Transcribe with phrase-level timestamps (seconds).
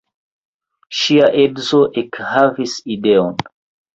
[0.99, 3.39] Ŝia edzo ekhavis ideon.